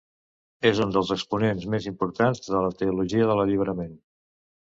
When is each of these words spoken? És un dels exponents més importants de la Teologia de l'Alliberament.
És 0.69 0.79
un 0.85 0.93
dels 0.95 1.11
exponents 1.15 1.67
més 1.73 1.85
importants 1.91 2.41
de 2.47 2.63
la 2.65 2.73
Teologia 2.81 3.29
de 3.33 3.37
l'Alliberament. 3.43 3.95